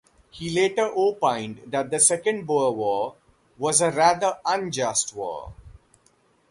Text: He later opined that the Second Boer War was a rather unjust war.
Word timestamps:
He 0.31 0.49
later 0.49 0.89
opined 0.97 1.61
that 1.67 1.91
the 1.91 1.99
Second 1.99 2.47
Boer 2.47 2.71
War 2.73 3.17
was 3.59 3.81
a 3.81 3.91
rather 3.91 4.39
unjust 4.43 5.13
war. 5.15 5.53